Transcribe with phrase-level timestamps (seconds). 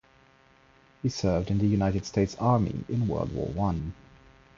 [1.03, 3.93] He served in the United States Army in World War One.